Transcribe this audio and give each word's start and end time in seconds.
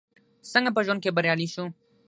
څنګه 0.53 0.69
په 0.75 0.81
ژوند 0.85 0.99
کې 1.03 1.15
بريالي 1.17 1.47
شو؟ 1.53 1.65